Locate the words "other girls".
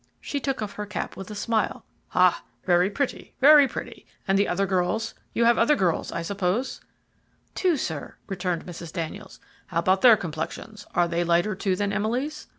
4.47-5.13, 5.59-6.11